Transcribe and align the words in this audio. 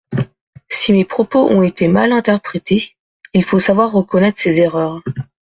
Si 0.67 0.93
mes 0.93 1.05
propos 1.05 1.47
ont 1.51 1.61
été 1.61 1.87
mal 1.87 2.11
interprétés, 2.11 2.95
il 3.35 3.43
faut 3.43 3.59
savoir 3.59 3.91
reconnaître 3.91 4.39
ses 4.41 4.59
erreurs. 4.59 5.03